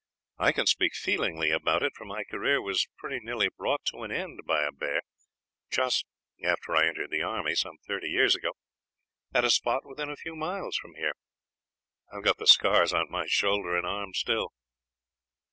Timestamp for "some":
7.53-7.77